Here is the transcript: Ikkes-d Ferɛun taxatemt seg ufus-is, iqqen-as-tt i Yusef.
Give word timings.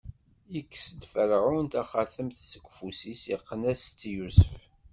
Ikkes-d 0.59 1.01
Ferɛun 1.13 1.65
taxatemt 1.71 2.39
seg 2.51 2.63
ufus-is, 2.69 3.21
iqqen-as-tt 3.35 4.01
i 4.09 4.11
Yusef. 4.15 4.55